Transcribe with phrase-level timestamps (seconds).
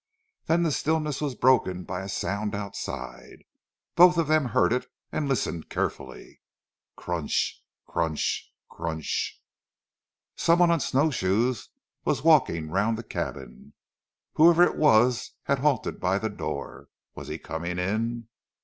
[0.47, 3.43] Then the stillness was broken by a sound outside.
[3.95, 6.41] Both of them heard it, and listened carefully.
[6.95, 7.61] "Crunch!
[7.85, 8.51] crunch!
[8.67, 9.39] crunch!"
[10.35, 11.69] Some one on snow shoes
[12.03, 13.73] was walking round the cabin.
[14.33, 16.87] Whoever it was had halted by the door.
[17.13, 18.27] Was he coming in?